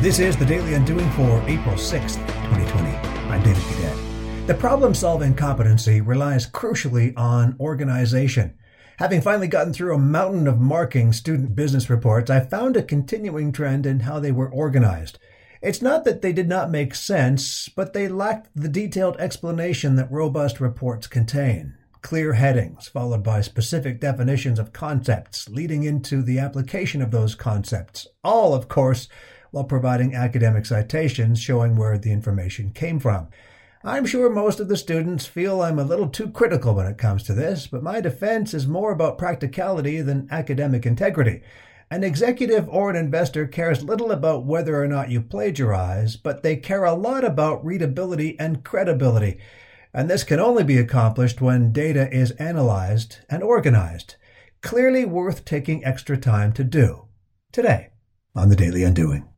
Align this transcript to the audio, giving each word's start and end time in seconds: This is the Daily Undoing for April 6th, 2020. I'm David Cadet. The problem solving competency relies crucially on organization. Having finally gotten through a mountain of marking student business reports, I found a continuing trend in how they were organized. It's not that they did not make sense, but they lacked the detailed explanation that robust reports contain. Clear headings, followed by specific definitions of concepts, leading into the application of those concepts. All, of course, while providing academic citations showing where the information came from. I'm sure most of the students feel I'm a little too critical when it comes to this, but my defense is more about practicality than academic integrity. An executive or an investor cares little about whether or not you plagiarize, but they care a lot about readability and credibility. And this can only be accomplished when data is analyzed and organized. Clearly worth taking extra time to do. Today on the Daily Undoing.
This 0.00 0.20
is 0.20 0.36
the 0.36 0.46
Daily 0.46 0.74
Undoing 0.74 1.10
for 1.10 1.42
April 1.48 1.74
6th, 1.74 2.14
2020. 2.14 2.88
I'm 3.30 3.42
David 3.42 3.64
Cadet. 3.64 4.46
The 4.46 4.54
problem 4.54 4.94
solving 4.94 5.34
competency 5.34 6.00
relies 6.00 6.48
crucially 6.48 7.12
on 7.16 7.56
organization. 7.58 8.54
Having 8.98 9.22
finally 9.22 9.48
gotten 9.48 9.72
through 9.72 9.96
a 9.96 9.98
mountain 9.98 10.46
of 10.46 10.60
marking 10.60 11.12
student 11.12 11.56
business 11.56 11.90
reports, 11.90 12.30
I 12.30 12.38
found 12.38 12.76
a 12.76 12.82
continuing 12.84 13.50
trend 13.50 13.86
in 13.86 13.98
how 13.98 14.20
they 14.20 14.30
were 14.30 14.48
organized. 14.48 15.18
It's 15.60 15.82
not 15.82 16.04
that 16.04 16.22
they 16.22 16.32
did 16.32 16.48
not 16.48 16.70
make 16.70 16.94
sense, 16.94 17.68
but 17.68 17.92
they 17.92 18.06
lacked 18.06 18.50
the 18.54 18.68
detailed 18.68 19.16
explanation 19.16 19.96
that 19.96 20.12
robust 20.12 20.60
reports 20.60 21.08
contain. 21.08 21.74
Clear 22.02 22.34
headings, 22.34 22.86
followed 22.86 23.24
by 23.24 23.40
specific 23.40 24.00
definitions 24.00 24.60
of 24.60 24.72
concepts, 24.72 25.48
leading 25.48 25.82
into 25.82 26.22
the 26.22 26.38
application 26.38 27.02
of 27.02 27.10
those 27.10 27.34
concepts. 27.34 28.06
All, 28.22 28.54
of 28.54 28.68
course, 28.68 29.08
while 29.50 29.64
providing 29.64 30.14
academic 30.14 30.66
citations 30.66 31.40
showing 31.40 31.76
where 31.76 31.98
the 31.98 32.12
information 32.12 32.70
came 32.70 32.98
from. 32.98 33.28
I'm 33.84 34.06
sure 34.06 34.28
most 34.28 34.58
of 34.58 34.68
the 34.68 34.76
students 34.76 35.26
feel 35.26 35.62
I'm 35.62 35.78
a 35.78 35.84
little 35.84 36.08
too 36.08 36.30
critical 36.30 36.74
when 36.74 36.86
it 36.86 36.98
comes 36.98 37.22
to 37.24 37.34
this, 37.34 37.66
but 37.66 37.82
my 37.82 38.00
defense 38.00 38.52
is 38.52 38.66
more 38.66 38.90
about 38.90 39.18
practicality 39.18 40.00
than 40.00 40.28
academic 40.30 40.84
integrity. 40.84 41.42
An 41.90 42.04
executive 42.04 42.68
or 42.68 42.90
an 42.90 42.96
investor 42.96 43.46
cares 43.46 43.82
little 43.82 44.10
about 44.10 44.44
whether 44.44 44.82
or 44.82 44.88
not 44.88 45.10
you 45.10 45.22
plagiarize, 45.22 46.16
but 46.16 46.42
they 46.42 46.56
care 46.56 46.84
a 46.84 46.94
lot 46.94 47.24
about 47.24 47.64
readability 47.64 48.38
and 48.38 48.64
credibility. 48.64 49.38
And 49.94 50.10
this 50.10 50.22
can 50.22 50.38
only 50.38 50.64
be 50.64 50.76
accomplished 50.76 51.40
when 51.40 51.72
data 51.72 52.12
is 52.12 52.32
analyzed 52.32 53.18
and 53.30 53.42
organized. 53.42 54.16
Clearly 54.60 55.04
worth 55.04 55.44
taking 55.44 55.84
extra 55.84 56.18
time 56.18 56.52
to 56.54 56.64
do. 56.64 57.06
Today 57.52 57.90
on 58.34 58.48
the 58.48 58.56
Daily 58.56 58.82
Undoing. 58.82 59.28